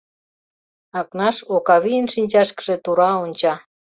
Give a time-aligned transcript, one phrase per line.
[0.99, 3.53] Акнаш Окавийын шинчашкыже тура онча.